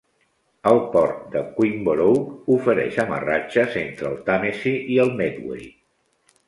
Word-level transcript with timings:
El 0.69 0.79
port 0.95 1.19
de 1.35 1.43
Queenborough 1.57 2.51
ofereix 2.57 2.99
amarratges 3.05 3.79
entre 3.87 4.13
el 4.15 4.19
Tàmesi 4.31 4.77
i 4.97 5.01
el 5.07 5.19
Medway. 5.23 5.67